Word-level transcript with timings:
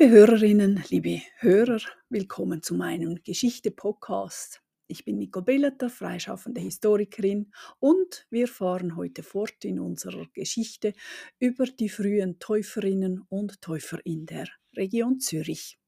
Liebe 0.00 0.14
Hörerinnen, 0.14 0.82
liebe 0.88 1.20
Hörer, 1.40 1.78
willkommen 2.08 2.62
zu 2.62 2.74
meinem 2.74 3.22
Geschichte-Podcast. 3.22 4.62
Ich 4.86 5.04
bin 5.04 5.18
Nicole 5.18 5.44
Billeter, 5.44 5.90
freischaffende 5.90 6.62
Historikerin 6.62 7.52
und 7.80 8.26
wir 8.30 8.48
fahren 8.48 8.96
heute 8.96 9.22
fort 9.22 9.62
in 9.62 9.78
unserer 9.78 10.24
Geschichte 10.32 10.94
über 11.38 11.66
die 11.66 11.90
frühen 11.90 12.38
Täuferinnen 12.38 13.26
und 13.28 13.60
Täufer 13.60 13.98
in 14.04 14.24
der 14.24 14.48
Region 14.74 15.20
Zürich. 15.20 15.78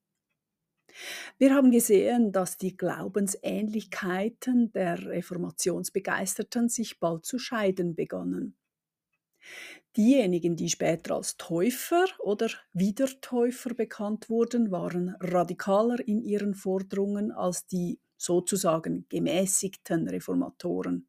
Wir 1.39 1.55
haben 1.55 1.71
gesehen, 1.71 2.33
dass 2.33 2.59
die 2.59 2.77
Glaubensähnlichkeiten 2.77 4.73
der 4.73 5.07
Reformationsbegeisterten 5.07 6.69
sich 6.69 7.01
bald 7.01 7.25
zu 7.25 7.39
scheiden 7.39 7.95
begannen. 7.95 8.59
Diejenigen, 9.97 10.57
die 10.57 10.71
später 10.71 11.17
als 11.17 11.37
Täufer 11.37 12.07
oder 12.21 12.49
Wiedertäufer 12.73 13.75
bekannt 13.75 14.31
wurden, 14.31 14.71
waren 14.71 15.17
radikaler 15.21 16.07
in 16.07 16.23
ihren 16.23 16.55
Forderungen 16.55 17.31
als 17.33 17.67
die 17.67 18.01
sozusagen 18.17 19.07
gemäßigten 19.09 20.09
Reformatoren. 20.09 21.09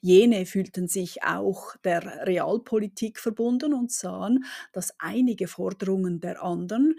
Jene 0.00 0.46
fühlten 0.46 0.88
sich 0.88 1.22
auch 1.22 1.76
der 1.84 2.26
Realpolitik 2.26 3.18
verbunden 3.18 3.74
und 3.74 3.92
sahen, 3.92 4.44
dass 4.72 4.94
einige 4.98 5.48
Forderungen 5.48 6.20
der 6.20 6.42
anderen, 6.42 6.96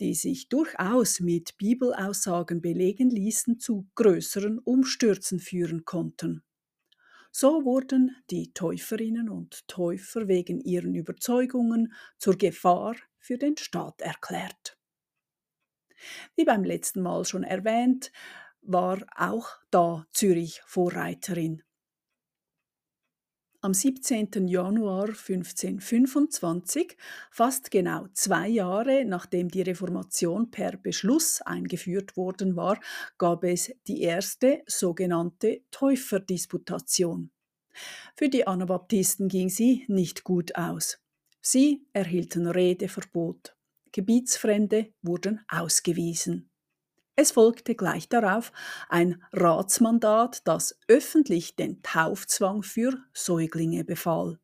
die 0.00 0.14
sich 0.14 0.48
durchaus 0.48 1.20
mit 1.20 1.56
Bibelaussagen 1.58 2.60
belegen 2.60 3.10
ließen, 3.10 3.58
zu 3.60 3.86
größeren 3.94 4.58
Umstürzen 4.58 5.38
führen 5.40 5.84
konnten. 5.84 6.42
So 7.32 7.64
wurden 7.64 8.16
die 8.30 8.52
Täuferinnen 8.52 9.28
und 9.28 9.66
Täufer 9.68 10.26
wegen 10.28 10.60
ihren 10.60 10.94
Überzeugungen 10.94 11.92
zur 12.18 12.36
Gefahr 12.36 12.96
für 13.18 13.38
den 13.38 13.56
Staat 13.56 14.00
erklärt. 14.00 14.78
Wie 16.34 16.44
beim 16.44 16.64
letzten 16.64 17.02
Mal 17.02 17.24
schon 17.24 17.44
erwähnt, 17.44 18.10
war 18.62 19.04
auch 19.16 19.48
da 19.70 20.06
Zürich 20.12 20.60
Vorreiterin. 20.66 21.62
Am 23.62 23.74
17. 23.74 24.48
Januar 24.48 25.08
1525, 25.08 26.96
fast 27.30 27.70
genau 27.70 28.06
zwei 28.14 28.48
Jahre 28.48 29.04
nachdem 29.04 29.50
die 29.50 29.60
Reformation 29.60 30.50
per 30.50 30.78
Beschluss 30.78 31.42
eingeführt 31.42 32.16
worden 32.16 32.56
war, 32.56 32.80
gab 33.18 33.44
es 33.44 33.70
die 33.86 34.00
erste 34.00 34.62
sogenannte 34.66 35.60
Täuferdisputation. 35.70 37.30
Für 38.16 38.30
die 38.30 38.46
Anabaptisten 38.46 39.28
ging 39.28 39.50
sie 39.50 39.84
nicht 39.88 40.24
gut 40.24 40.54
aus. 40.54 40.98
Sie 41.42 41.86
erhielten 41.92 42.46
Redeverbot. 42.46 43.54
Gebietsfremde 43.92 44.94
wurden 45.02 45.40
ausgewiesen. 45.48 46.49
Es 47.22 47.32
folgte 47.32 47.74
gleich 47.74 48.08
darauf 48.08 48.50
ein 48.88 49.22
Ratsmandat, 49.30 50.40
das 50.48 50.78
öffentlich 50.88 51.54
den 51.54 51.82
Taufzwang 51.82 52.62
für 52.62 52.96
Säuglinge 53.12 53.84
befahl. 53.84 54.38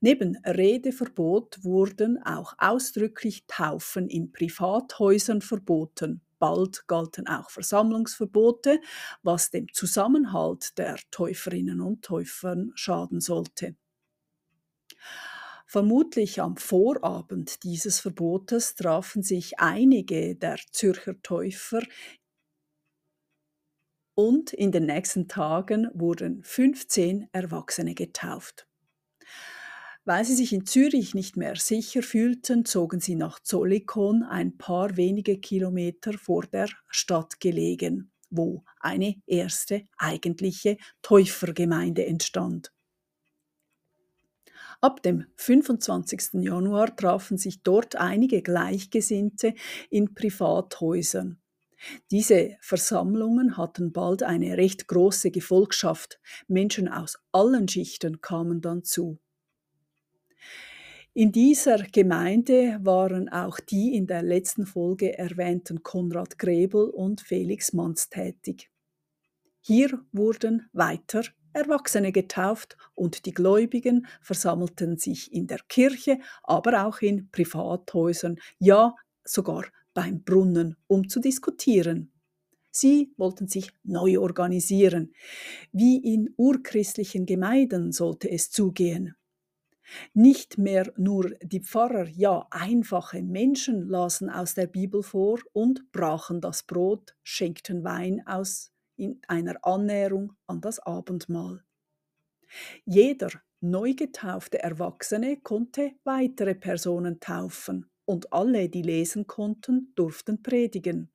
Neben 0.00 0.36
Redeverbot 0.46 1.64
wurden 1.64 2.22
auch 2.22 2.54
ausdrücklich 2.58 3.46
Taufen 3.48 4.08
in 4.08 4.30
Privathäusern 4.30 5.40
verboten. 5.40 6.20
Bald 6.38 6.86
galten 6.86 7.26
auch 7.26 7.50
Versammlungsverbote, 7.50 8.80
was 9.24 9.50
dem 9.50 9.66
Zusammenhalt 9.72 10.78
der 10.78 11.00
Täuferinnen 11.10 11.80
und 11.80 12.04
Täufern 12.04 12.70
schaden 12.76 13.20
sollte. 13.20 13.74
Vermutlich 15.72 16.38
am 16.42 16.58
Vorabend 16.58 17.64
dieses 17.64 17.98
Verbotes 17.98 18.74
trafen 18.74 19.22
sich 19.22 19.58
einige 19.58 20.36
der 20.36 20.58
Zürcher 20.70 21.14
Täufer 21.22 21.80
und 24.14 24.52
in 24.52 24.70
den 24.70 24.84
nächsten 24.84 25.28
Tagen 25.28 25.88
wurden 25.94 26.42
15 26.42 27.30
Erwachsene 27.32 27.94
getauft. 27.94 28.68
Weil 30.04 30.26
sie 30.26 30.34
sich 30.34 30.52
in 30.52 30.66
Zürich 30.66 31.14
nicht 31.14 31.38
mehr 31.38 31.56
sicher 31.56 32.02
fühlten, 32.02 32.66
zogen 32.66 33.00
sie 33.00 33.14
nach 33.14 33.40
Zollikon, 33.40 34.24
ein 34.24 34.58
paar 34.58 34.98
wenige 34.98 35.40
Kilometer 35.40 36.18
vor 36.18 36.42
der 36.42 36.68
Stadt 36.88 37.40
gelegen, 37.40 38.12
wo 38.28 38.62
eine 38.78 39.14
erste 39.24 39.86
eigentliche 39.96 40.76
Täufergemeinde 41.00 42.04
entstand. 42.04 42.72
Ab 44.80 45.02
dem 45.02 45.26
25. 45.36 46.42
Januar 46.42 46.94
trafen 46.96 47.38
sich 47.38 47.62
dort 47.62 47.96
einige 47.96 48.42
Gleichgesinnte 48.42 49.54
in 49.90 50.14
Privathäusern. 50.14 51.38
Diese 52.10 52.56
Versammlungen 52.60 53.56
hatten 53.56 53.92
bald 53.92 54.22
eine 54.22 54.56
recht 54.56 54.86
große 54.86 55.30
Gefolgschaft. 55.30 56.20
Menschen 56.46 56.88
aus 56.88 57.18
allen 57.32 57.68
Schichten 57.68 58.20
kamen 58.20 58.60
dann 58.60 58.84
zu. 58.84 59.18
In 61.14 61.30
dieser 61.30 61.78
Gemeinde 61.78 62.78
waren 62.82 63.28
auch 63.28 63.60
die 63.60 63.94
in 63.94 64.06
der 64.06 64.22
letzten 64.22 64.64
Folge 64.64 65.18
erwähnten 65.18 65.82
Konrad 65.82 66.38
Grebel 66.38 66.88
und 66.88 67.20
Felix 67.20 67.74
Manns 67.74 68.08
tätig. 68.08 68.70
Hier 69.60 70.02
wurden 70.12 70.68
weiter 70.72 71.22
Erwachsene 71.52 72.12
getauft 72.12 72.76
und 72.94 73.26
die 73.26 73.32
Gläubigen 73.32 74.06
versammelten 74.20 74.98
sich 74.98 75.32
in 75.32 75.46
der 75.46 75.60
Kirche, 75.68 76.18
aber 76.42 76.86
auch 76.86 77.00
in 77.00 77.30
Privathäusern, 77.30 78.38
ja 78.58 78.94
sogar 79.24 79.64
beim 79.94 80.22
Brunnen, 80.22 80.76
um 80.86 81.08
zu 81.08 81.20
diskutieren. 81.20 82.12
Sie 82.70 83.12
wollten 83.18 83.48
sich 83.48 83.70
neu 83.84 84.18
organisieren. 84.18 85.12
Wie 85.72 85.98
in 85.98 86.32
urchristlichen 86.36 87.26
Gemeinden 87.26 87.92
sollte 87.92 88.30
es 88.30 88.50
zugehen. 88.50 89.14
Nicht 90.14 90.56
mehr 90.56 90.90
nur 90.96 91.30
die 91.42 91.60
Pfarrer, 91.60 92.08
ja 92.08 92.46
einfache 92.50 93.22
Menschen 93.22 93.88
lasen 93.88 94.30
aus 94.30 94.54
der 94.54 94.66
Bibel 94.66 95.02
vor 95.02 95.38
und 95.52 95.92
brachen 95.92 96.40
das 96.40 96.62
Brot, 96.62 97.14
schenkten 97.22 97.84
Wein 97.84 98.22
aus 98.26 98.72
in 99.02 99.20
einer 99.26 99.56
Annäherung 99.66 100.32
an 100.46 100.60
das 100.60 100.78
Abendmahl. 100.78 101.64
Jeder 102.84 103.30
neu 103.60 103.94
getaufte 103.94 104.62
Erwachsene 104.62 105.40
konnte 105.40 105.92
weitere 106.04 106.54
Personen 106.54 107.18
taufen 107.18 107.90
und 108.04 108.32
alle, 108.32 108.68
die 108.68 108.82
lesen 108.82 109.26
konnten, 109.26 109.92
durften 109.96 110.42
predigen. 110.42 111.10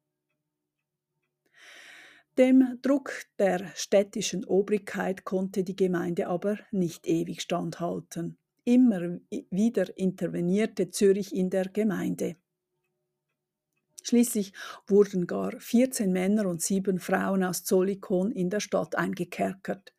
Dem 2.38 2.78
Druck 2.82 3.12
der 3.40 3.72
städtischen 3.74 4.46
Obrigkeit 4.46 5.24
konnte 5.24 5.64
die 5.64 5.76
Gemeinde 5.76 6.28
aber 6.28 6.60
nicht 6.72 7.08
ewig 7.08 7.42
standhalten. 7.42 8.38
Immer 8.64 9.20
wieder 9.50 9.98
intervenierte 9.98 10.92
Zürich 10.92 11.34
in 11.34 11.50
der 11.50 11.70
Gemeinde. 11.70 12.36
Schließlich 14.08 14.54
wurden 14.88 15.28
gar 15.28 15.60
14 15.60 16.14
Männer 16.14 16.48
und 16.48 16.62
sieben 16.62 16.98
Frauen 16.98 17.44
aus 17.44 17.66
Zollikon 17.66 18.32
in 18.32 18.50
der 18.50 18.62
Stadt 18.62 18.96
eingekerkert. 18.96 19.94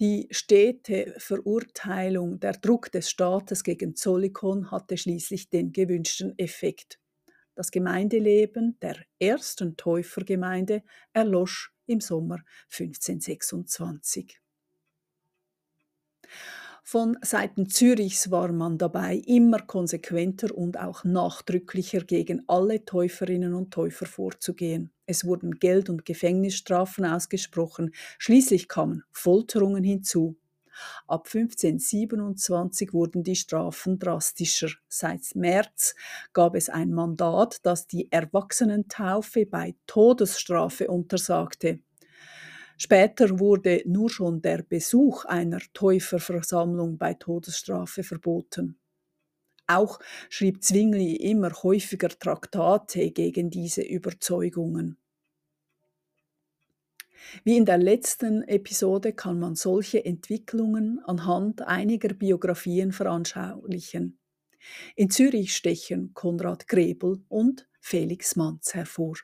Die 0.00 0.26
stete 0.30 1.14
Verurteilung, 1.18 2.40
der 2.40 2.52
Druck 2.52 2.90
des 2.90 3.10
Staates 3.10 3.62
gegen 3.62 3.94
Zollikon 3.94 4.70
hatte 4.70 4.96
schließlich 4.96 5.50
den 5.50 5.72
gewünschten 5.72 6.38
Effekt. 6.38 6.98
Das 7.54 7.70
Gemeindeleben 7.70 8.78
der 8.80 8.96
ersten 9.18 9.76
Täufergemeinde 9.76 10.82
erlosch 11.12 11.74
im 11.84 12.00
Sommer 12.00 12.38
1526. 12.70 14.40
Von 16.88 17.18
Seiten 17.20 17.68
Zürichs 17.68 18.30
war 18.30 18.52
man 18.52 18.78
dabei 18.78 19.16
immer 19.26 19.58
konsequenter 19.58 20.56
und 20.56 20.78
auch 20.78 21.02
nachdrücklicher 21.02 22.02
gegen 22.02 22.44
alle 22.46 22.84
Täuferinnen 22.84 23.54
und 23.54 23.72
Täufer 23.72 24.06
vorzugehen. 24.06 24.92
Es 25.04 25.24
wurden 25.24 25.58
Geld- 25.58 25.90
und 25.90 26.04
Gefängnisstrafen 26.04 27.04
ausgesprochen, 27.04 27.92
schließlich 28.18 28.68
kamen 28.68 29.02
Folterungen 29.10 29.82
hinzu. 29.82 30.36
Ab 31.08 31.26
1527 31.26 32.92
wurden 32.92 33.24
die 33.24 33.34
Strafen 33.34 33.98
drastischer. 33.98 34.68
Seit 34.86 35.34
März 35.34 35.96
gab 36.32 36.54
es 36.54 36.68
ein 36.68 36.92
Mandat, 36.92 37.66
das 37.66 37.88
die 37.88 38.12
Erwachsenentaufe 38.12 39.44
bei 39.44 39.74
Todesstrafe 39.88 40.86
untersagte. 40.86 41.80
Später 42.76 43.38
wurde 43.38 43.82
nur 43.86 44.10
schon 44.10 44.42
der 44.42 44.62
Besuch 44.62 45.24
einer 45.24 45.60
Täuferversammlung 45.72 46.98
bei 46.98 47.14
Todesstrafe 47.14 48.02
verboten. 48.02 48.78
Auch 49.66 49.98
schrieb 50.28 50.62
Zwingli 50.62 51.16
immer 51.16 51.50
häufiger 51.62 52.10
Traktate 52.10 53.10
gegen 53.10 53.50
diese 53.50 53.82
Überzeugungen. 53.82 54.98
Wie 57.44 57.56
in 57.56 57.64
der 57.64 57.78
letzten 57.78 58.42
Episode 58.42 59.12
kann 59.12 59.40
man 59.40 59.56
solche 59.56 60.04
Entwicklungen 60.04 61.00
anhand 61.04 61.62
einiger 61.62 62.14
Biografien 62.14 62.92
veranschaulichen. 62.92 64.18
In 64.94 65.10
Zürich 65.10 65.56
stechen 65.56 66.12
Konrad 66.14 66.68
Grebel 66.68 67.24
und 67.28 67.68
Felix 67.80 68.36
Manz 68.36 68.74
hervor. 68.74 69.16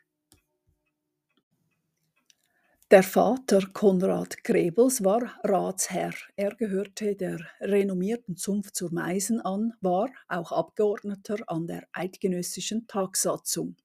Der 2.92 3.02
Vater 3.02 3.66
Konrad 3.72 4.44
Grebels 4.44 5.02
war 5.02 5.40
Ratsherr. 5.44 6.12
Er 6.36 6.54
gehörte 6.54 7.16
der 7.16 7.40
renommierten 7.58 8.36
Zunft 8.36 8.76
zur 8.76 8.92
Meisen 8.92 9.40
an, 9.40 9.72
war 9.80 10.10
auch 10.28 10.52
Abgeordneter 10.52 11.38
an 11.46 11.66
der 11.66 11.88
eidgenössischen 11.94 12.86
Tagsatzung. 12.86 13.76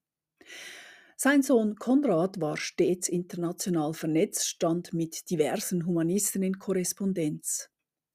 Sein 1.16 1.42
Sohn 1.42 1.78
Konrad 1.78 2.42
war 2.42 2.58
stets 2.58 3.08
international 3.08 3.94
vernetzt, 3.94 4.46
stand 4.46 4.94
mit 4.94 5.30
diversen 5.30 5.86
Humanisten 5.86 6.44
in 6.44 6.60
Korrespondenz. 6.60 7.70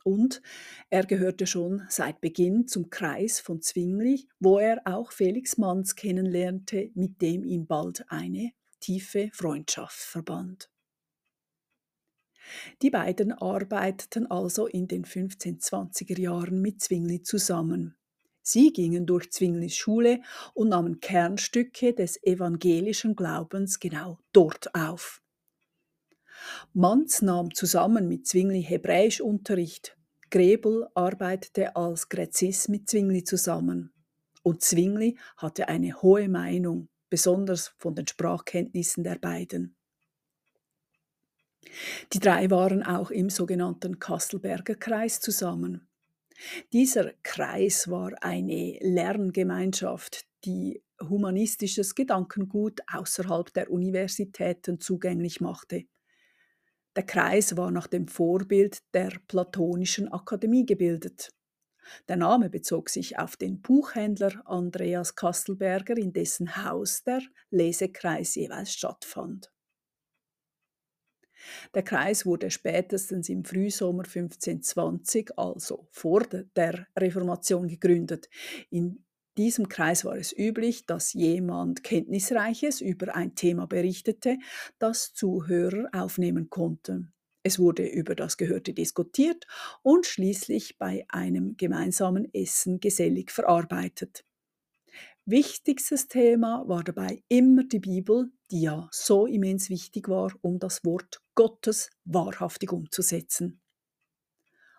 Und 0.05 0.43
er 0.91 1.07
gehörte 1.07 1.47
schon 1.47 1.87
seit 1.89 2.21
Beginn 2.21 2.69
zum 2.69 2.91
Kreis 2.91 3.41
von 3.41 3.63
Zwingli, 3.63 4.29
wo 4.41 4.59
er 4.59 4.83
auch 4.85 5.11
Felix 5.11 5.57
Manz 5.57 5.97
kennenlernte, 5.97 6.91
mit 6.93 7.23
dem 7.23 7.45
ihn 7.45 7.67
bald 7.67 8.05
eine 8.09 8.51
tiefe 8.79 9.31
Freundschaft 9.33 9.97
verband. 9.97 10.72
Die 12.83 12.91
beiden 12.91 13.33
arbeiteten 13.33 14.27
also 14.27 14.67
in 14.67 14.89
den 14.89 15.05
1520er 15.05 16.19
Jahren 16.19 16.61
mit 16.61 16.81
Zwingli 16.81 17.23
zusammen. 17.23 17.97
Sie 18.43 18.73
gingen 18.73 19.07
durch 19.07 19.31
Zwinglis 19.31 19.77
Schule 19.77 20.21
und 20.53 20.71
nahmen 20.71 21.01
Kernstücke 21.01 21.95
des 21.95 22.21
evangelischen 22.25 23.15
Glaubens 23.15 23.79
genau 23.79 24.19
dort 24.33 24.75
auf. 24.75 25.23
Manz 26.73 27.23
nahm 27.23 27.55
zusammen 27.55 28.09
mit 28.09 28.27
Zwingli 28.27 28.63
Hebräischunterricht. 28.63 29.97
Grebel 30.31 30.89
arbeitete 30.95 31.77
als 31.77 32.09
Gräzis 32.09 32.67
mit 32.69 32.91
Zwingli 32.91 33.23
zusammen. 33.23 33.93
Und 34.43 34.63
Zwingli 34.63 35.19
hatte 35.37 35.69
eine 35.69 36.03
hohe 36.03 36.29
Meinung, 36.29 36.89
besonders 37.11 37.75
von 37.79 37.95
den 37.95 38.09
Sprachkenntnissen 38.09 39.05
der 39.05 39.17
beiden. 39.17 39.77
Die 42.13 42.19
drei 42.19 42.51
waren 42.51 42.83
auch 42.83 43.11
im 43.11 43.31
sogenannten 43.31 43.99
Kastelberger 43.99 44.75
Kreis 44.75 45.21
zusammen. 45.21 45.89
Dieser 46.73 47.13
Kreis 47.23 47.89
war 47.89 48.13
eine 48.23 48.79
Lerngemeinschaft, 48.81 50.27
die 50.45 50.83
humanistisches 51.01 51.95
Gedankengut 51.95 52.81
außerhalb 52.93 53.53
der 53.53 53.71
Universitäten 53.71 54.81
zugänglich 54.81 55.41
machte. 55.41 55.85
Der 56.97 57.05
Kreis 57.05 57.57
war 57.57 57.71
nach 57.71 57.87
dem 57.87 58.07
Vorbild 58.07 58.81
der 58.93 59.13
Platonischen 59.27 60.13
Akademie 60.13 60.67
gebildet. 60.67 61.31
Der 62.09 62.17
Name 62.17 62.51
bezog 62.51 62.91
sich 62.91 63.19
auf 63.19 63.37
den 63.37 63.61
Buchhändler 63.61 64.43
Andreas 64.47 65.15
Kastelberger, 65.15 65.97
in 65.97 66.13
dessen 66.13 66.65
Haus 66.65 67.03
der 67.03 67.23
Lesekreis 67.51 68.35
jeweils 68.35 68.73
stattfand. 68.73 69.52
Der 71.75 71.83
Kreis 71.83 72.27
wurde 72.27 72.51
spätestens 72.51 73.29
im 73.29 73.45
Frühsommer 73.45 74.05
1520, 74.05 75.39
also 75.39 75.87
vor 75.91 76.23
der 76.57 76.87
Reformation, 76.97 77.69
gegründet. 77.69 78.29
In 78.71 79.05
diesem 79.39 79.69
Kreis 79.69 80.05
war 80.05 80.17
es 80.17 80.37
üblich, 80.37 80.87
dass 80.87 81.15
jemand 81.15 81.83
Kenntnisreiches 81.83 82.81
über 82.81 83.15
ein 83.17 83.35
Thema 83.35 83.67
berichtete, 83.67 84.39
das 84.79 85.15
Zuhörer 85.15 85.89
aufnehmen 85.93 86.51
konnten. 86.51 87.13
Es 87.43 87.59
wurde 87.59 87.87
über 87.87 88.15
das 88.15 88.37
Gehörte 88.37 88.73
diskutiert 88.73 89.47
und 89.83 90.07
schließlich 90.07 90.79
bei 90.79 91.05
einem 91.09 91.57
gemeinsamen 91.57 92.33
Essen 92.33 92.79
gesellig 92.79 93.33
verarbeitet. 93.33 94.25
Wichtigstes 95.25 96.09
Thema 96.09 96.65
war 96.67 96.83
dabei 96.83 97.23
immer 97.29 97.63
die 97.63 97.79
Bibel, 97.79 98.33
die 98.51 98.63
ja 98.63 98.89
so 98.91 99.27
immens 99.27 99.71
wichtig 99.71 100.09
war, 100.09 100.33
um 100.41 100.59
das 100.59 100.85
Wort 100.85 101.23
Gottes 101.37 101.91
wahrhaftig 102.05 102.73
umzusetzen. 102.73 103.61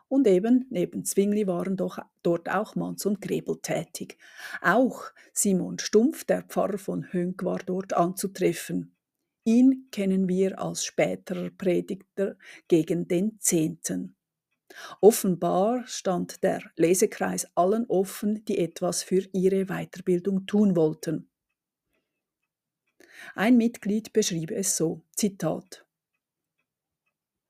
Und 0.10 0.28
eben, 0.28 0.66
neben 0.70 1.06
Zwingli 1.06 1.48
waren 1.48 1.78
doch 1.78 1.98
dort 2.24 2.50
auch 2.50 2.76
Manz 2.76 3.06
und 3.06 3.22
Grebel 3.22 3.60
tätig. 3.62 4.18
Auch 4.62 5.06
Simon 5.32 5.80
Stumpf, 5.80 6.26
der 6.26 6.44
Pfarrer 6.44 6.78
von 6.78 7.14
Hönk, 7.14 7.46
war 7.46 7.60
dort 7.60 7.94
anzutreffen. 7.94 8.98
Ihn 9.46 9.88
kennen 9.92 10.28
wir 10.28 10.60
als 10.60 10.84
späterer 10.84 11.52
Predigter 11.52 12.38
gegen 12.68 13.08
den 13.08 13.40
Zehnten. 13.40 14.18
Offenbar 15.02 15.86
stand 15.88 16.44
der 16.44 16.62
Lesekreis 16.76 17.48
allen 17.56 17.86
offen, 17.88 18.44
die 18.46 18.58
etwas 18.58 19.04
für 19.04 19.28
ihre 19.34 19.66
Weiterbildung 19.66 20.46
tun 20.46 20.76
wollten. 20.76 21.30
Ein 23.36 23.58
Mitglied 23.58 24.14
beschrieb 24.14 24.52
es 24.52 24.76
so, 24.76 25.02
Zitat, 25.16 25.83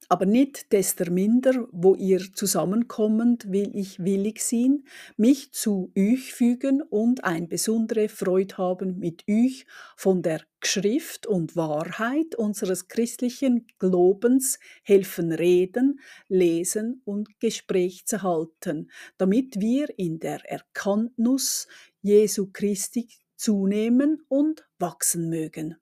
aber 0.10 0.26
nicht 0.26 0.72
desto 0.72 1.12
minder, 1.12 1.68
wo 1.72 1.96
ihr 1.96 2.34
zusammenkommend, 2.34 3.52
will 3.52 3.72
ich 3.76 4.04
willig 4.04 4.42
sein, 4.42 4.84
mich 5.18 5.52
zu 5.52 5.92
euch 5.98 6.34
fügen 6.34 6.82
und 6.82 7.24
ein 7.24 7.48
besondere 7.48 8.10
Freude 8.10 8.58
haben 8.58 9.00
mit 9.00 9.24
euch 9.30 9.66
von 9.98 10.22
der 10.22 10.42
Schrift 10.64 11.28
und 11.28 11.56
Wahrheit 11.56 12.36
unseres 12.36 12.88
christlichen 12.88 13.68
Glaubens 13.80 14.60
helfen 14.84 15.32
reden, 15.32 16.00
lesen 16.28 17.02
und 17.06 17.40
Gespräch 17.40 18.06
zu 18.06 18.24
halten, 18.24 18.90
damit 19.18 19.60
wir 19.60 19.88
in 19.98 20.20
der 20.20 20.44
Erkanntnis 20.50 21.68
Jesu 22.02 22.50
Christi 22.52 23.08
zunehmen 23.36 24.24
und 24.30 24.66
wachsen 24.80 25.30
mögen. 25.30 25.76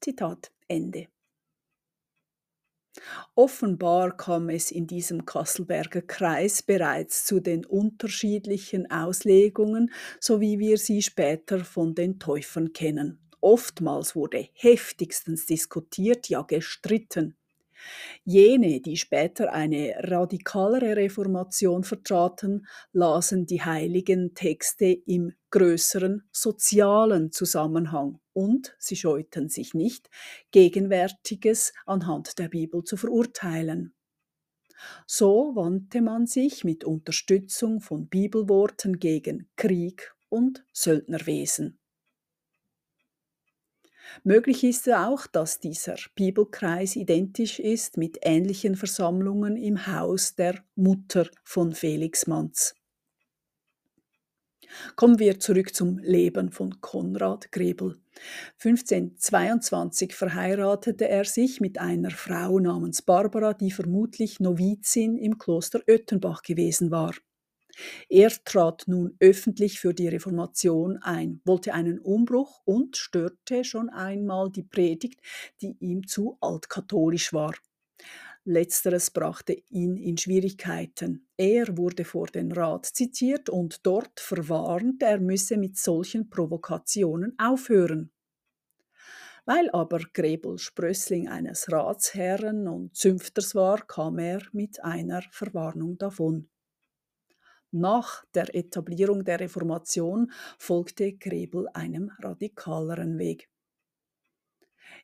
Zitat 0.00 0.50
Ende. 0.66 1.06
Offenbar 3.34 4.16
kam 4.16 4.48
es 4.50 4.70
in 4.70 4.86
diesem 4.86 5.24
Kasselberger 5.24 6.02
Kreis 6.02 6.62
bereits 6.62 7.24
zu 7.24 7.40
den 7.40 7.64
unterschiedlichen 7.64 8.90
Auslegungen, 8.90 9.90
so 10.20 10.40
wie 10.40 10.58
wir 10.58 10.78
sie 10.78 11.02
später 11.02 11.64
von 11.64 11.94
den 11.94 12.18
Täufern 12.18 12.72
kennen. 12.72 13.18
Oftmals 13.40 14.14
wurde 14.14 14.48
heftigstens 14.54 15.46
diskutiert, 15.46 16.28
ja 16.28 16.42
gestritten. 16.42 17.36
Jene, 18.24 18.80
die 18.80 18.96
später 18.96 19.52
eine 19.52 19.94
radikalere 19.98 20.96
Reformation 20.96 21.84
vertraten, 21.84 22.66
lasen 22.92 23.46
die 23.46 23.62
heiligen 23.62 24.34
Texte 24.34 24.86
im 24.86 25.34
größeren 25.50 26.22
sozialen 26.30 27.32
Zusammenhang 27.32 28.20
und 28.32 28.74
sie 28.78 28.96
scheuten 28.96 29.48
sich 29.48 29.74
nicht, 29.74 30.08
Gegenwärtiges 30.50 31.72
anhand 31.84 32.38
der 32.38 32.48
Bibel 32.48 32.84
zu 32.84 32.96
verurteilen. 32.96 33.94
So 35.06 35.52
wandte 35.54 36.00
man 36.00 36.26
sich 36.26 36.64
mit 36.64 36.84
Unterstützung 36.84 37.80
von 37.80 38.08
Bibelworten 38.08 38.98
gegen 38.98 39.48
Krieg 39.56 40.14
und 40.28 40.64
Söldnerwesen. 40.72 41.78
Möglich 44.24 44.64
ist 44.64 44.88
auch, 44.90 45.26
dass 45.26 45.60
dieser 45.60 45.96
Bibelkreis 46.14 46.96
identisch 46.96 47.58
ist 47.58 47.96
mit 47.96 48.18
ähnlichen 48.22 48.76
Versammlungen 48.76 49.56
im 49.56 49.86
Haus 49.86 50.34
der 50.34 50.62
Mutter 50.74 51.28
von 51.44 51.72
Felix 51.72 52.26
Manz. 52.26 52.74
Kommen 54.96 55.18
wir 55.18 55.38
zurück 55.38 55.74
zum 55.74 55.98
Leben 55.98 56.50
von 56.50 56.80
Konrad 56.80 57.52
Grebel. 57.52 58.00
1522 58.64 60.14
verheiratete 60.14 61.08
er 61.08 61.24
sich 61.24 61.60
mit 61.60 61.78
einer 61.78 62.10
Frau 62.10 62.58
namens 62.58 63.02
Barbara, 63.02 63.54
die 63.54 63.70
vermutlich 63.70 64.40
Novizin 64.40 65.16
im 65.16 65.38
Kloster 65.38 65.80
Öttenbach 65.86 66.42
gewesen 66.42 66.90
war. 66.90 67.14
Er 68.08 68.30
trat 68.44 68.84
nun 68.86 69.16
öffentlich 69.20 69.80
für 69.80 69.94
die 69.94 70.08
Reformation 70.08 70.98
ein, 70.98 71.40
wollte 71.44 71.74
einen 71.74 71.98
Umbruch 71.98 72.60
und 72.64 72.96
störte 72.96 73.64
schon 73.64 73.88
einmal 73.90 74.50
die 74.50 74.62
Predigt, 74.62 75.20
die 75.60 75.76
ihm 75.80 76.06
zu 76.06 76.36
altkatholisch 76.40 77.32
war. 77.32 77.54
Letzteres 78.44 79.12
brachte 79.12 79.52
ihn 79.68 79.96
in 79.96 80.18
Schwierigkeiten. 80.18 81.28
Er 81.36 81.76
wurde 81.76 82.04
vor 82.04 82.26
den 82.26 82.50
Rat 82.50 82.86
zitiert 82.86 83.48
und 83.48 83.86
dort 83.86 84.18
verwarnt, 84.18 85.00
er 85.02 85.20
müsse 85.20 85.56
mit 85.56 85.78
solchen 85.78 86.28
Provokationen 86.28 87.38
aufhören. 87.38 88.10
Weil 89.44 89.70
aber 89.70 90.00
Grebel 90.12 90.58
Sprössling 90.58 91.28
eines 91.28 91.70
Ratsherren 91.70 92.66
und 92.66 92.96
Zünfters 92.96 93.54
war, 93.54 93.86
kam 93.86 94.18
er 94.18 94.42
mit 94.52 94.82
einer 94.82 95.22
Verwarnung 95.30 95.98
davon. 95.98 96.48
Nach 97.74 98.26
der 98.34 98.54
Etablierung 98.54 99.24
der 99.24 99.40
Reformation 99.40 100.30
folgte 100.58 101.14
Grebel 101.14 101.68
einem 101.72 102.10
radikaleren 102.18 103.18
Weg. 103.18 103.48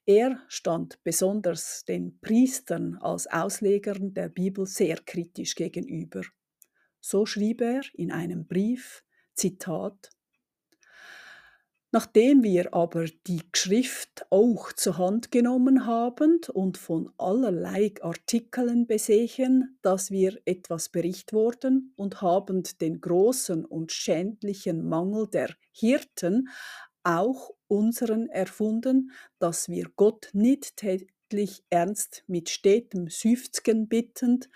Er 0.05 0.43
stand 0.49 1.03
besonders 1.03 1.87
den 1.87 2.21
Priestern 2.21 2.97
als 2.99 3.27
Auslegern 3.27 4.13
der 4.13 4.29
Bibel 4.29 4.67
sehr 4.67 4.99
kritisch 4.99 5.55
gegenüber. 5.55 6.21
So 7.01 7.25
schrieb 7.25 7.63
er 7.63 7.81
in 7.95 8.13
einem 8.13 8.47
Brief, 8.47 9.03
Zitat 9.33 10.11
Nachdem 11.91 12.43
wir 12.43 12.75
aber 12.75 13.07
die 13.27 13.41
Schrift 13.55 14.27
auch 14.29 14.73
zur 14.75 14.99
Hand 14.99 15.33
genommen 15.33 15.87
haben 15.87 16.39
und 16.53 16.77
von 16.77 17.11
allerlei 17.17 17.95
Artikeln 18.03 18.87
besehen, 18.87 19.79
dass 19.81 20.11
wir 20.11 20.39
etwas 20.45 20.91
bericht 20.91 21.33
wurden 21.33 21.95
und 21.97 22.21
haben 22.21 22.63
den 22.83 23.01
großen 23.01 23.65
und 23.65 23.91
schändlichen 23.91 24.87
Mangel 24.87 25.29
der 25.29 25.55
Hirten 25.73 26.49
auch 27.05 27.53
unseren 27.69 28.29
erfunden, 28.29 29.13
dass 29.39 29.71
wir 29.71 29.87
Gott 29.97 30.29
nicht 30.35 30.83
wirklich 31.31 31.63
ernst 31.69 32.25
mit 32.27 32.49
stetem 32.49 33.09
Seufzen 33.09 33.87
bittend, 33.87 34.49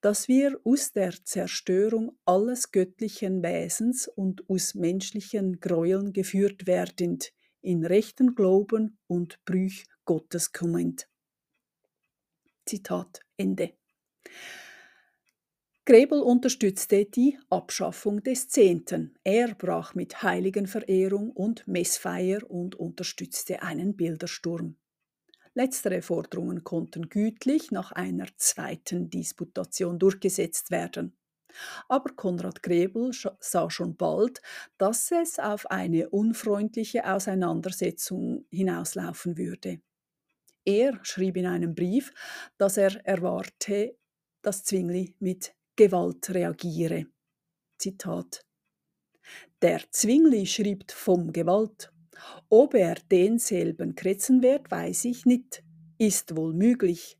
dass 0.00 0.28
wir 0.28 0.60
aus 0.64 0.92
der 0.92 1.12
Zerstörung 1.24 2.16
alles 2.24 2.70
göttlichen 2.70 3.42
Wesens 3.42 4.06
und 4.06 4.48
aus 4.48 4.74
menschlichen 4.76 5.58
Gräueln 5.58 6.12
geführt 6.12 6.68
werdend, 6.68 7.32
in 7.62 7.84
rechten 7.84 8.36
Glauben 8.36 8.98
und 9.08 9.44
Brüch 9.44 9.86
Gottes 10.04 10.52
kommend. 10.52 11.08
Zitat 12.64 13.20
Ende. 13.36 13.72
Grebel 15.84 16.20
unterstützte 16.20 17.06
die 17.06 17.38
Abschaffung 17.48 18.22
des 18.22 18.48
Zehnten. 18.48 19.18
Er 19.24 19.52
brach 19.56 19.96
mit 19.96 20.22
Heiligenverehrung 20.22 21.32
und 21.32 21.66
Messfeier 21.66 22.48
und 22.48 22.76
unterstützte 22.76 23.62
einen 23.62 23.96
Bildersturm. 23.96 24.76
Letztere 25.54 26.00
Forderungen 26.00 26.62
konnten 26.62 27.08
gütlich 27.08 27.70
nach 27.70 27.92
einer 27.92 28.26
zweiten 28.36 29.10
Disputation 29.10 29.98
durchgesetzt 29.98 30.70
werden. 30.70 31.16
Aber 31.88 32.14
Konrad 32.14 32.62
Grebel 32.62 33.10
sah 33.40 33.70
schon 33.70 33.96
bald, 33.96 34.40
dass 34.78 35.10
es 35.10 35.38
auf 35.38 35.66
eine 35.70 36.08
unfreundliche 36.10 37.04
Auseinandersetzung 37.12 38.46
hinauslaufen 38.50 39.36
würde. 39.36 39.80
Er 40.64 40.98
schrieb 41.04 41.36
in 41.36 41.46
einem 41.46 41.74
Brief, 41.74 42.12
dass 42.58 42.76
er 42.76 43.04
erwarte, 43.04 43.96
dass 44.42 44.62
Zwingli 44.64 45.16
mit 45.18 45.54
Gewalt 45.74 46.30
reagiere. 46.30 47.06
Zitat 47.78 48.44
Der 49.62 49.80
Zwingli 49.90 50.46
schrieb 50.46 50.90
vom 50.92 51.32
Gewalt, 51.32 51.92
ob 52.48 52.74
er 52.74 52.96
denselben 53.10 53.94
kretzen 53.94 54.42
wird, 54.42 54.70
weiß 54.70 55.04
ich 55.06 55.26
nicht. 55.26 55.62
Ist 55.98 56.36
wohl 56.36 56.52
möglich. 56.52 57.18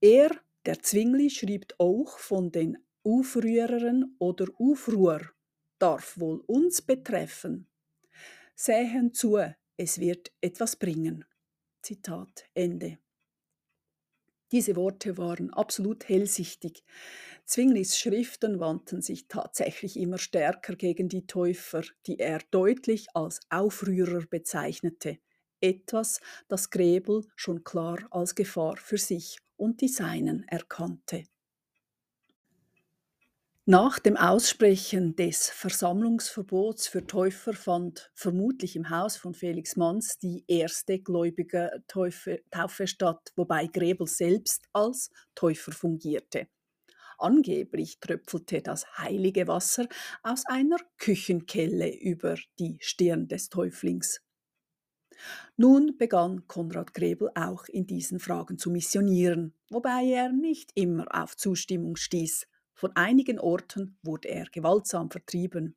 Er, 0.00 0.30
der 0.66 0.80
Zwingli, 0.80 1.30
schrieb 1.30 1.74
auch 1.78 2.18
von 2.18 2.52
den 2.52 2.78
Aufrührern 3.02 4.14
oder 4.18 4.46
Aufruhr, 4.58 5.20
darf 5.78 6.18
wohl 6.18 6.40
uns 6.46 6.82
betreffen. 6.82 7.66
Sähen 8.54 9.14
zu, 9.14 9.38
es 9.76 9.98
wird 9.98 10.30
etwas 10.40 10.76
bringen. 10.76 11.24
Zitat 11.82 12.44
Ende. 12.54 12.98
Diese 14.52 14.76
Worte 14.76 15.16
waren 15.16 15.50
absolut 15.52 16.08
hellsichtig. 16.08 16.84
Zwinglis 17.44 17.98
Schriften 17.98 18.60
wandten 18.60 19.00
sich 19.02 19.28
tatsächlich 19.28 19.96
immer 19.96 20.18
stärker 20.18 20.76
gegen 20.76 21.08
die 21.08 21.26
Täufer, 21.26 21.82
die 22.06 22.18
er 22.18 22.40
deutlich 22.50 23.08
als 23.14 23.40
Aufrührer 23.48 24.26
bezeichnete, 24.26 25.18
etwas, 25.60 26.20
das 26.48 26.70
Grebel 26.70 27.24
schon 27.36 27.64
klar 27.64 28.06
als 28.10 28.34
Gefahr 28.34 28.76
für 28.76 28.98
sich 28.98 29.38
und 29.56 29.80
die 29.80 29.88
Seinen 29.88 30.44
erkannte. 30.48 31.24
Nach 33.70 34.00
dem 34.00 34.16
Aussprechen 34.16 35.14
des 35.14 35.48
Versammlungsverbots 35.48 36.88
für 36.88 37.06
Täufer 37.06 37.52
fand 37.52 38.10
vermutlich 38.14 38.74
im 38.74 38.90
Haus 38.90 39.16
von 39.16 39.32
Felix 39.32 39.76
Manns 39.76 40.18
die 40.18 40.44
erste 40.48 40.98
gläubige 40.98 41.70
Taufe, 41.86 42.42
Taufe 42.50 42.88
statt, 42.88 43.32
wobei 43.36 43.68
Grebel 43.68 44.08
selbst 44.08 44.64
als 44.72 45.12
Täufer 45.36 45.70
fungierte. 45.70 46.48
Angeblich 47.16 48.00
tröpfelte 48.00 48.60
das 48.60 48.98
heilige 48.98 49.46
Wasser 49.46 49.86
aus 50.24 50.42
einer 50.46 50.78
Küchenkelle 50.98 51.96
über 51.96 52.34
die 52.58 52.76
Stirn 52.80 53.28
des 53.28 53.50
Täuflings. 53.50 54.20
Nun 55.56 55.96
begann 55.96 56.48
Konrad 56.48 56.92
Grebel 56.92 57.30
auch 57.36 57.66
in 57.66 57.86
diesen 57.86 58.18
Fragen 58.18 58.58
zu 58.58 58.68
missionieren, 58.68 59.54
wobei 59.68 60.06
er 60.06 60.32
nicht 60.32 60.72
immer 60.74 61.06
auf 61.12 61.36
Zustimmung 61.36 61.94
stieß. 61.94 62.48
Von 62.80 62.96
einigen 62.96 63.38
Orten 63.38 63.98
wurde 64.02 64.28
er 64.28 64.46
gewaltsam 64.46 65.10
vertrieben. 65.10 65.76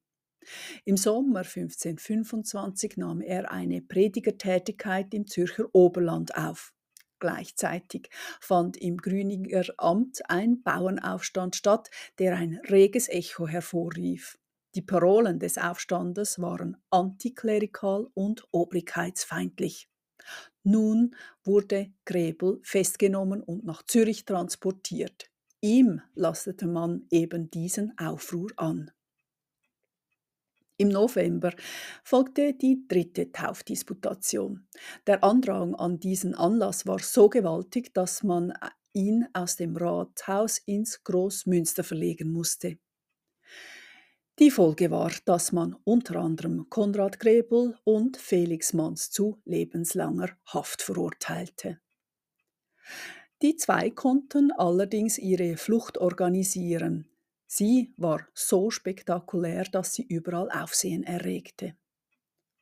Im 0.85 0.95
Sommer 0.95 1.39
1525 1.39 2.95
nahm 2.95 3.19
er 3.19 3.51
eine 3.51 3.81
Predigertätigkeit 3.81 5.13
im 5.13 5.27
Zürcher 5.27 5.65
Oberland 5.73 6.33
auf. 6.37 6.71
Gleichzeitig 7.19 8.09
fand 8.39 8.77
im 8.77 8.95
Grüninger 8.95 9.65
Amt 9.75 10.21
ein 10.29 10.63
Bauernaufstand 10.63 11.57
statt, 11.57 11.91
der 12.19 12.37
ein 12.37 12.61
reges 12.69 13.09
Echo 13.09 13.49
hervorrief. 13.49 14.37
Die 14.73 14.81
Parolen 14.81 15.39
des 15.39 15.57
Aufstandes 15.57 16.39
waren 16.39 16.77
antiklerikal 16.89 18.07
und 18.13 18.47
obrigkeitsfeindlich. 18.51 19.89
Nun 20.63 21.17
wurde 21.43 21.91
Grebel 22.05 22.61
festgenommen 22.63 23.43
und 23.43 23.65
nach 23.65 23.83
Zürich 23.83 24.23
transportiert. 24.23 25.32
Ihm 25.63 26.01
lastete 26.13 26.67
man 26.67 27.07
eben 27.09 27.49
diesen 27.49 27.97
Aufruhr 27.97 28.51
an. 28.57 28.91
Im 30.75 30.89
November 30.89 31.53
folgte 32.03 32.53
die 32.53 32.85
dritte 32.85 33.31
Taufdisputation. 33.31 34.67
Der 35.07 35.23
Andrang 35.23 35.73
an 35.75 36.01
diesen 36.01 36.35
Anlass 36.35 36.85
war 36.85 36.99
so 36.99 37.29
gewaltig, 37.29 37.93
dass 37.93 38.23
man 38.23 38.51
ihn 38.91 39.25
aus 39.31 39.55
dem 39.55 39.77
Rathaus 39.77 40.57
ins 40.57 41.01
Großmünster 41.05 41.85
verlegen 41.85 42.33
musste. 42.33 42.77
Die 44.39 44.51
Folge 44.51 44.91
war, 44.91 45.13
dass 45.23 45.53
man 45.53 45.77
unter 45.85 46.17
anderem 46.17 46.69
Konrad 46.69 47.21
Grebel 47.21 47.77
und 47.85 48.17
Felix 48.17 48.73
Manns 48.73 49.11
zu 49.11 49.39
lebenslanger 49.45 50.31
Haft 50.45 50.81
verurteilte. 50.81 51.79
Die 53.43 53.57
zwei 53.57 53.89
konnten 53.89 54.53
allerdings 54.53 55.17
ihre 55.17 55.57
Flucht 55.57 55.97
organisieren. 55.97 57.09
Sie 57.45 57.93
war 57.97 58.25
so 58.33 58.71
spektakulär, 58.71 59.65
dass 59.65 59.93
sie 59.93 60.03
überall 60.03 60.49
Aufsehen 60.49 61.03
erregte. 61.03 61.75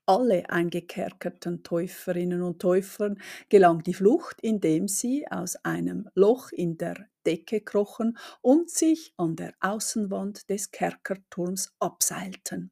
Alle 0.07 0.49
eingekerkerten 0.49 1.61
Täuferinnen 1.61 2.41
und 2.41 2.59
Täufern 2.59 3.21
gelang 3.47 3.83
die 3.83 3.93
Flucht, 3.93 4.41
indem 4.41 4.87
sie 4.87 5.27
aus 5.29 5.55
einem 5.57 6.09
Loch 6.15 6.51
in 6.51 6.79
der 6.79 7.07
Decke 7.27 7.61
krochen 7.61 8.17
und 8.41 8.71
sich 8.71 9.13
an 9.17 9.35
der 9.35 9.53
Außenwand 9.59 10.49
des 10.49 10.71
Kerkerturms 10.71 11.75
abseilten. 11.79 12.71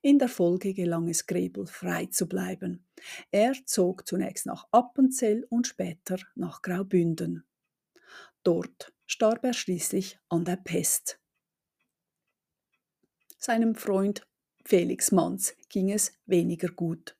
In 0.00 0.18
der 0.18 0.28
Folge 0.28 0.74
gelang 0.74 1.08
es 1.08 1.26
Grebel, 1.26 1.66
frei 1.66 2.06
zu 2.06 2.28
bleiben. 2.28 2.86
Er 3.30 3.54
zog 3.64 4.06
zunächst 4.06 4.46
nach 4.46 4.66
Appenzell 4.70 5.46
und 5.48 5.66
später 5.66 6.18
nach 6.34 6.62
Graubünden. 6.62 7.44
Dort 8.42 8.92
starb 9.06 9.44
er 9.44 9.52
schließlich 9.52 10.18
an 10.28 10.44
der 10.44 10.56
Pest. 10.56 11.20
Seinem 13.38 13.74
Freund 13.74 14.26
Felix 14.64 15.10
Manz 15.10 15.54
ging 15.68 15.90
es 15.90 16.12
weniger 16.26 16.68
gut. 16.68 17.16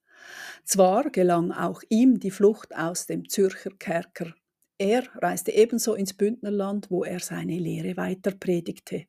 Zwar 0.65 1.11
gelang 1.11 1.51
auch 1.53 1.83
ihm 1.89 2.21
die 2.21 2.31
Flucht 2.31 2.75
aus 2.75 3.07
dem 3.07 3.29
Zürcher 3.29 3.71
Kerker. 3.79 4.35
Er 4.79 5.05
reiste 5.17 5.53
ebenso 5.53 5.95
ins 5.95 6.15
Bündnerland, 6.15 6.91
wo 6.91 7.05
er 7.05 7.21
seine 7.21 7.59
Lehre 7.59 7.97
weiter 7.97 8.33
predigte. 8.33 9.07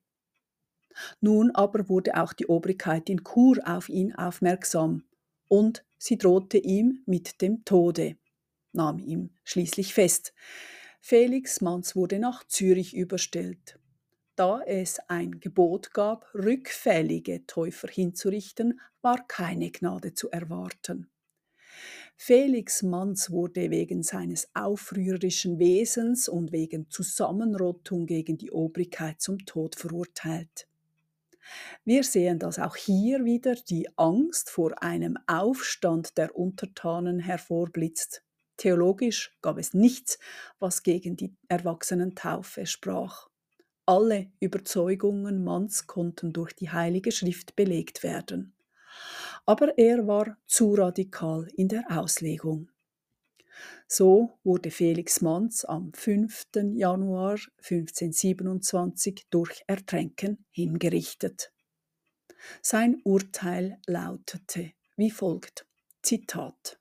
Nun 1.21 1.51
aber 1.51 1.89
wurde 1.89 2.15
auch 2.21 2.33
die 2.33 2.47
Obrigkeit 2.47 3.09
in 3.09 3.23
Chur 3.23 3.57
auf 3.65 3.89
ihn 3.89 4.13
aufmerksam 4.15 5.03
und 5.47 5.83
sie 5.97 6.17
drohte 6.17 6.57
ihm 6.57 7.03
mit 7.05 7.41
dem 7.41 7.65
Tode, 7.65 8.17
nahm 8.71 8.99
ihm 8.99 9.31
schließlich 9.43 9.93
fest. 9.93 10.33
Felix 11.01 11.61
Manz 11.61 11.95
wurde 11.95 12.19
nach 12.19 12.45
Zürich 12.47 12.95
überstellt. 12.95 13.77
Da 14.35 14.61
es 14.65 14.99
ein 15.09 15.39
Gebot 15.39 15.93
gab, 15.93 16.33
rückfällige 16.33 17.45
Täufer 17.45 17.87
hinzurichten, 17.87 18.79
war 19.01 19.27
keine 19.27 19.69
Gnade 19.69 20.13
zu 20.15 20.31
erwarten. 20.31 21.09
Felix 22.15 22.83
Manz 22.83 23.31
wurde 23.31 23.69
wegen 23.69 24.01
seines 24.01 24.47
aufrührerischen 24.55 25.59
Wesens 25.59 26.29
und 26.29 26.51
wegen 26.51 26.89
Zusammenrottung 26.89 28.05
gegen 28.05 28.37
die 28.37 28.51
Obrigkeit 28.51 29.21
zum 29.21 29.45
Tod 29.45 29.75
verurteilt. 29.75 30.67
Wir 31.85 32.03
sehen, 32.03 32.39
dass 32.39 32.59
auch 32.59 32.75
hier 32.75 33.25
wieder 33.25 33.55
die 33.55 33.87
Angst 33.97 34.49
vor 34.49 34.81
einem 34.81 35.17
Aufstand 35.27 36.17
der 36.17 36.35
Untertanen 36.35 37.19
hervorblitzt. 37.19 38.23
Theologisch 38.57 39.37
gab 39.41 39.57
es 39.57 39.73
nichts, 39.73 40.19
was 40.59 40.83
gegen 40.83 41.17
die 41.17 41.35
Erwachsenentaufe 41.47 42.65
sprach. 42.65 43.29
Alle 43.85 44.31
Überzeugungen 44.39 45.43
Manns 45.43 45.87
konnten 45.87 46.31
durch 46.31 46.53
die 46.53 46.69
Heilige 46.69 47.11
Schrift 47.11 47.55
belegt 47.55 48.03
werden. 48.03 48.53
Aber 49.45 49.77
er 49.77 50.07
war 50.07 50.37
zu 50.45 50.73
radikal 50.75 51.47
in 51.57 51.67
der 51.67 51.83
Auslegung. 51.89 52.69
So 53.87 54.37
wurde 54.43 54.71
Felix 54.71 55.21
Manz 55.21 55.65
am 55.65 55.93
5. 55.93 56.45
Januar 56.73 57.37
1527 57.57 59.27
durch 59.29 59.63
Ertränken 59.67 60.45
hingerichtet. 60.51 61.51
Sein 62.61 62.99
Urteil 63.03 63.79
lautete 63.87 64.71
wie 64.95 65.11
folgt: 65.11 65.65
Zitat 66.01 66.79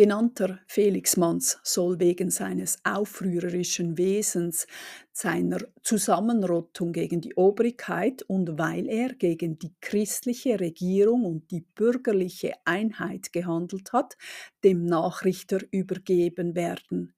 Genannter 0.00 0.60
Felix 0.66 1.18
Manz 1.18 1.58
soll 1.62 2.00
wegen 2.00 2.30
seines 2.30 2.78
aufrührerischen 2.84 3.98
Wesens, 3.98 4.66
seiner 5.12 5.58
Zusammenrottung 5.82 6.94
gegen 6.94 7.20
die 7.20 7.34
Obrigkeit 7.34 8.22
und 8.22 8.58
weil 8.58 8.88
er 8.88 9.12
gegen 9.12 9.58
die 9.58 9.74
christliche 9.82 10.58
Regierung 10.58 11.26
und 11.26 11.50
die 11.50 11.60
bürgerliche 11.60 12.54
Einheit 12.64 13.30
gehandelt 13.34 13.92
hat, 13.92 14.16
dem 14.64 14.86
Nachrichter 14.86 15.58
übergeben 15.70 16.54
werden, 16.54 17.12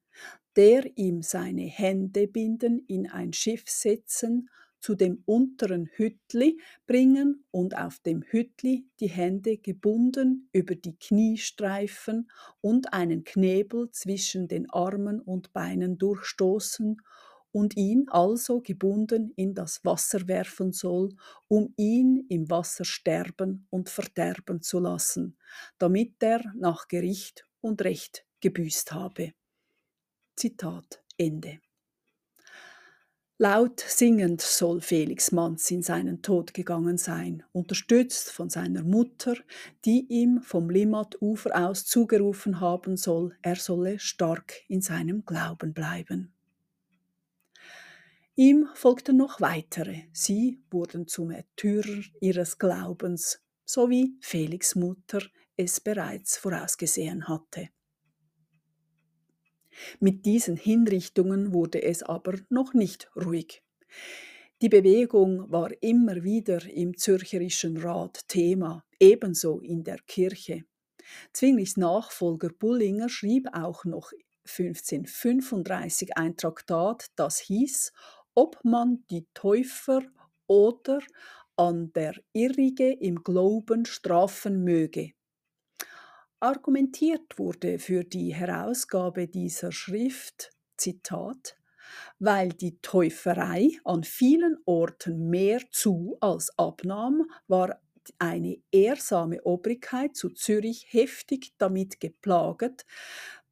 der 0.57 0.83
ihm 0.97 1.21
seine 1.21 1.67
Hände 1.67 2.27
binden, 2.27 2.83
in 2.89 3.09
ein 3.09 3.31
Schiff 3.31 3.63
setzen 3.65 4.49
zu 4.83 4.95
dem 4.95 5.23
unteren 5.25 5.89
Hüttli 5.95 6.59
bringen 6.85 7.45
und 7.51 7.77
auf 7.77 7.99
dem 7.99 8.21
Hüttli 8.21 8.85
die 8.99 9.07
Hände 9.07 9.57
gebunden 9.57 10.49
über 10.51 10.75
die 10.75 10.97
Knie 10.97 11.37
streifen 11.37 12.29
und 12.59 12.91
einen 12.91 13.23
Knebel 13.23 13.89
zwischen 13.91 14.49
den 14.49 14.69
Armen 14.69 15.21
und 15.21 15.53
Beinen 15.53 15.97
durchstoßen 15.97 17.01
und 17.53 17.77
ihn 17.77 18.09
also 18.09 18.59
gebunden 18.59 19.31
in 19.37 19.53
das 19.53 19.85
Wasser 19.85 20.27
werfen 20.27 20.73
soll, 20.73 21.15
um 21.47 21.73
ihn 21.77 22.25
im 22.27 22.49
Wasser 22.49 22.83
sterben 22.83 23.67
und 23.69 23.89
verderben 23.89 24.61
zu 24.61 24.79
lassen, 24.79 25.37
damit 25.77 26.21
er 26.21 26.43
nach 26.57 26.89
Gericht 26.89 27.45
und 27.61 27.81
Recht 27.83 28.25
gebüßt 28.41 28.91
habe. 28.91 29.31
Zitat 30.35 31.01
Ende. 31.15 31.59
Laut 33.43 33.81
singend 33.81 34.39
soll 34.39 34.79
Felix 34.79 35.33
Manz 35.33 35.69
in 35.69 35.83
seinen 35.83 36.21
Tod 36.21 36.53
gegangen 36.53 36.97
sein, 36.97 37.43
unterstützt 37.51 38.31
von 38.31 38.49
seiner 38.49 38.83
Mutter, 38.83 39.35
die 39.83 40.05
ihm 40.07 40.41
vom 40.41 40.69
Limmat-Ufer 40.69 41.53
aus 41.53 41.85
zugerufen 41.85 42.61
haben 42.61 42.95
soll, 42.95 43.35
er 43.41 43.57
solle 43.57 43.99
stark 43.99 44.53
in 44.69 44.79
seinem 44.79 45.25
Glauben 45.25 45.73
bleiben. 45.73 46.33
Ihm 48.35 48.69
folgten 48.75 49.17
noch 49.17 49.41
weitere, 49.41 50.03
sie 50.13 50.63
wurden 50.71 51.09
zum 51.09 51.27
Märtyrer 51.27 52.01
ihres 52.21 52.57
Glaubens, 52.57 53.41
so 53.65 53.89
wie 53.89 54.15
Felix 54.21 54.73
Mutter 54.73 55.21
es 55.57 55.81
bereits 55.81 56.37
vorausgesehen 56.37 57.27
hatte. 57.27 57.67
Mit 59.99 60.25
diesen 60.25 60.55
Hinrichtungen 60.55 61.53
wurde 61.53 61.81
es 61.81 62.03
aber 62.03 62.35
noch 62.49 62.73
nicht 62.73 63.09
ruhig. 63.15 63.63
Die 64.61 64.69
Bewegung 64.69 65.51
war 65.51 65.71
immer 65.81 66.23
wieder 66.23 66.65
im 66.69 66.97
Zürcherischen 66.97 67.77
Rat 67.77 68.27
Thema, 68.27 68.83
ebenso 68.99 69.59
in 69.59 69.83
der 69.83 69.97
Kirche. 70.07 70.63
Zwinglichs 71.33 71.75
Nachfolger 71.75 72.49
Bullinger 72.49 73.09
schrieb 73.09 73.47
auch 73.53 73.83
noch 73.83 74.11
1535 74.45 76.17
ein 76.17 76.37
Traktat, 76.37 77.07
das 77.15 77.39
hieß, 77.39 77.91
ob 78.35 78.63
man 78.63 79.03
die 79.09 79.25
Täufer 79.33 80.01
oder 80.47 80.99
an 81.55 81.91
der 81.93 82.15
Irrige 82.33 82.91
im 82.91 83.23
Glauben 83.23 83.85
strafen 83.85 84.63
möge. 84.63 85.11
Argumentiert 86.43 87.39
wurde 87.39 87.79
für 87.79 88.03
die 88.03 88.33
Herausgabe 88.33 89.29
dieser 89.29 89.71
Schrift, 89.71 90.51
Zitat, 90.75 91.55
weil 92.19 92.49
die 92.49 92.81
Täuferei 92.81 93.69
an 93.85 94.03
vielen 94.03 94.57
Orten 94.65 95.29
mehr 95.29 95.61
zu 95.71 96.17
als 96.19 96.51
abnahm, 96.59 97.29
war 97.47 97.79
eine 98.19 98.57
ehrsame 98.73 99.41
Obrigkeit 99.43 100.17
zu 100.17 100.31
Zürich 100.31 100.87
heftig 100.89 101.53
damit 101.59 102.01
geplaget, 102.01 102.85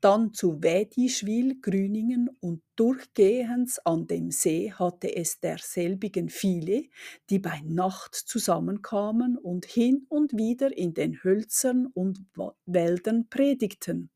dann 0.02 0.34
zu 0.34 0.62
Wädischwil, 0.64 1.62
Grüningen 1.62 2.30
und 2.40 2.62
durchgehends 2.76 3.80
an 3.80 4.08
dem 4.08 4.32
See 4.32 4.72
hatte 4.72 5.16
es 5.16 5.40
derselbigen 5.40 6.30
viele, 6.30 6.84
die 7.30 7.40
bei 7.40 7.62
Nacht 7.64 8.16
zusammenkamen 8.16 9.38
und 9.38 9.66
hin 9.66 10.06
und 10.10 10.34
wieder 10.38 10.76
in 10.76 10.94
den 10.94 11.24
Hölzern 11.24 11.88
und 11.88 12.26
Wäldern 12.66 13.30
predigten. 13.30 14.10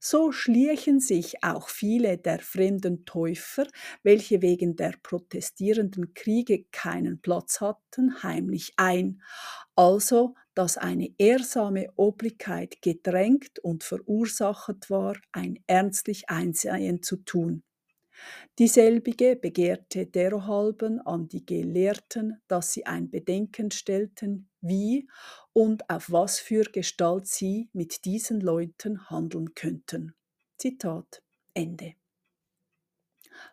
So 0.00 0.32
schliechen 0.32 1.00
sich 1.00 1.42
auch 1.44 1.68
viele 1.68 2.18
der 2.18 2.40
fremden 2.40 3.04
Täufer, 3.04 3.66
welche 4.02 4.42
wegen 4.42 4.76
der 4.76 4.94
protestierenden 5.02 6.14
Kriege 6.14 6.64
keinen 6.72 7.20
Platz 7.20 7.60
hatten, 7.60 8.22
heimlich 8.22 8.72
ein, 8.76 9.22
also 9.76 10.34
dass 10.54 10.76
eine 10.76 11.10
ehrsame 11.18 11.88
Obrigkeit 11.96 12.82
gedrängt 12.82 13.58
und 13.60 13.84
verursacht 13.84 14.90
war, 14.90 15.16
ein 15.32 15.58
ernstlich 15.66 16.28
Einsehen 16.28 17.02
zu 17.02 17.16
tun. 17.18 17.62
Dieselbige 18.58 19.36
begehrte 19.36 20.06
derohalben 20.06 21.00
an 21.00 21.28
die 21.28 21.44
Gelehrten, 21.44 22.40
dass 22.48 22.72
sie 22.72 22.86
ein 22.86 23.10
Bedenken 23.10 23.70
stellten, 23.70 24.48
wie 24.60 25.08
und 25.52 25.88
auf 25.88 26.12
was 26.12 26.38
für 26.38 26.64
Gestalt 26.64 27.26
sie 27.26 27.70
mit 27.72 28.04
diesen 28.04 28.40
Leuten 28.40 29.10
handeln 29.10 29.54
könnten. 29.54 30.14
Zitat 30.58 31.22
Ende. 31.54 31.94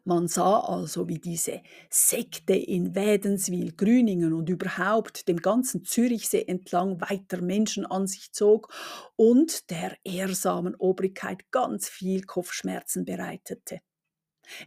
Man 0.03 0.27
sah 0.27 0.59
also, 0.59 1.07
wie 1.07 1.19
diese 1.19 1.61
Sekte 1.89 2.53
in 2.55 2.95
Wädenswil, 2.95 3.73
Grüningen 3.73 4.33
und 4.33 4.49
überhaupt 4.49 5.27
dem 5.27 5.37
ganzen 5.37 5.83
Zürichsee 5.85 6.43
entlang 6.43 7.01
weiter 7.01 7.41
Menschen 7.41 7.85
an 7.85 8.07
sich 8.07 8.31
zog 8.31 8.73
und 9.15 9.69
der 9.69 9.97
ehrsamen 10.03 10.75
Obrigkeit 10.75 11.51
ganz 11.51 11.89
viel 11.89 12.23
Kopfschmerzen 12.23 13.05
bereitete. 13.05 13.81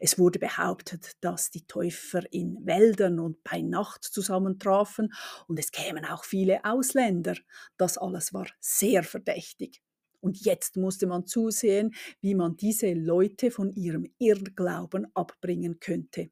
Es 0.00 0.18
wurde 0.18 0.38
behauptet, 0.38 1.12
dass 1.20 1.50
die 1.50 1.66
Täufer 1.66 2.22
in 2.32 2.64
Wäldern 2.64 3.18
und 3.18 3.42
bei 3.42 3.60
Nacht 3.62 4.04
zusammentrafen 4.04 5.12
und 5.48 5.58
es 5.58 5.72
kämen 5.72 6.04
auch 6.04 6.24
viele 6.24 6.64
Ausländer. 6.64 7.36
Das 7.76 7.98
alles 7.98 8.32
war 8.32 8.46
sehr 8.60 9.02
verdächtig. 9.02 9.82
Und 10.22 10.44
jetzt 10.44 10.76
musste 10.76 11.06
man 11.06 11.26
zusehen, 11.26 11.94
wie 12.20 12.34
man 12.34 12.56
diese 12.56 12.94
Leute 12.94 13.50
von 13.50 13.72
ihrem 13.72 14.08
Irrglauben 14.18 15.08
abbringen 15.14 15.80
könnte. 15.80 16.30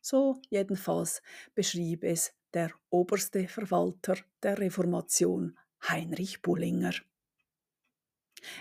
So 0.00 0.40
jedenfalls 0.48 1.20
beschrieb 1.54 2.04
es 2.04 2.32
der 2.54 2.70
oberste 2.90 3.48
Verwalter 3.48 4.16
der 4.42 4.58
Reformation, 4.58 5.58
Heinrich 5.86 6.42
Bullinger. 6.42 6.94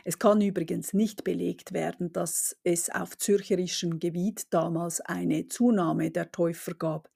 Es 0.04 0.18
kann 0.18 0.42
übrigens 0.42 0.92
nicht 0.94 1.24
belegt 1.24 1.72
werden, 1.72 2.12
dass 2.12 2.58
es 2.64 2.90
auf 2.90 3.16
zürcherischem 3.16 4.00
Gebiet 4.00 4.52
damals 4.52 5.02
eine 5.02 5.48
Zunahme 5.48 6.10
der 6.10 6.32
Täufer 6.32 6.74
gab. 6.74 7.12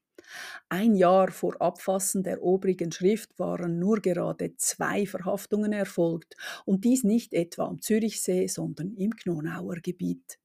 Ein 0.70 0.96
Jahr 0.96 1.32
vor 1.32 1.62
Abfassen 1.62 2.24
der 2.24 2.42
obrigen 2.42 2.92
Schrift 2.92 3.38
waren 3.40 3.80
nur 3.80 4.00
gerade 4.00 4.56
zwei 4.58 5.06
Verhaftungen 5.06 5.74
erfolgt, 5.74 6.36
und 6.66 6.86
dies 6.86 7.04
nicht 7.04 7.34
etwa 7.34 7.66
am 7.66 7.82
Zürichsee, 7.82 8.48
sondern 8.48 8.94
im 8.96 9.16
Knonauer 9.16 9.78
Gebiet. 9.78 10.40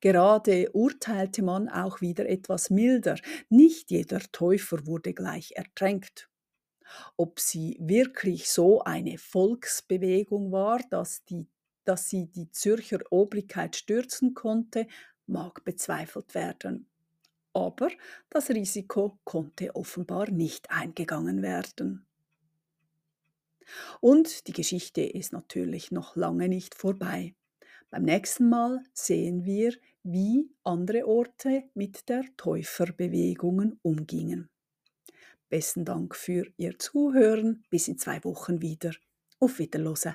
Gerade 0.00 0.70
urteilte 0.72 1.42
man 1.42 1.68
auch 1.68 2.00
wieder 2.00 2.28
etwas 2.28 2.70
milder. 2.70 3.16
Nicht 3.48 3.90
jeder 3.90 4.20
Täufer 4.32 4.86
wurde 4.86 5.12
gleich 5.12 5.52
ertränkt. 5.56 6.28
Ob 7.16 7.38
sie 7.38 7.76
wirklich 7.80 8.48
so 8.50 8.82
eine 8.82 9.18
Volksbewegung 9.18 10.52
war, 10.52 10.80
dass, 10.90 11.24
die, 11.24 11.46
dass 11.84 12.08
sie 12.08 12.26
die 12.26 12.50
Zürcher 12.50 13.00
Obrigkeit 13.10 13.76
stürzen 13.76 14.34
konnte, 14.34 14.86
mag 15.26 15.64
bezweifelt 15.64 16.34
werden. 16.34 16.88
Aber 17.58 17.90
das 18.30 18.50
Risiko 18.50 19.18
konnte 19.24 19.74
offenbar 19.74 20.30
nicht 20.30 20.70
eingegangen 20.70 21.42
werden. 21.42 22.06
Und 24.00 24.46
die 24.46 24.52
Geschichte 24.52 25.02
ist 25.02 25.32
natürlich 25.32 25.90
noch 25.90 26.14
lange 26.14 26.48
nicht 26.48 26.76
vorbei. 26.76 27.34
Beim 27.90 28.04
nächsten 28.04 28.48
Mal 28.48 28.84
sehen 28.92 29.44
wir, 29.44 29.74
wie 30.04 30.48
andere 30.62 31.04
Orte 31.04 31.64
mit 31.74 32.08
der 32.08 32.24
Täuferbewegungen 32.36 33.80
umgingen. 33.82 34.48
Besten 35.48 35.84
Dank 35.84 36.14
für 36.14 36.46
Ihr 36.58 36.78
Zuhören. 36.78 37.64
Bis 37.70 37.88
in 37.88 37.98
zwei 37.98 38.22
Wochen 38.22 38.62
wieder. 38.62 38.92
Auf 39.40 39.58
Wiederhören. 39.58 40.14